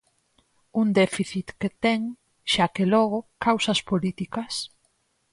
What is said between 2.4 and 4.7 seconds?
xa que logo, causas políticas.